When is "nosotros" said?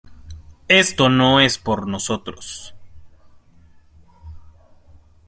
1.87-2.73